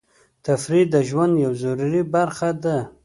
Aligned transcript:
تفریح 0.45 0.85
د 0.93 0.95
ژوند 1.09 1.33
یوه 1.43 1.57
ضروري 1.63 2.01
برخه 2.13 2.49
ده. 2.63 2.77